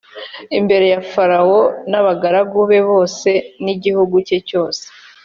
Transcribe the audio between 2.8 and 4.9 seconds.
bose, n’igihugu cye cyose,